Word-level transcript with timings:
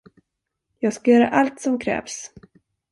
Jag 0.79 0.93
ska 0.93 1.11
göra 1.11 1.29
allt 1.29 1.61
som 1.61 1.79
krävs. 1.79 2.33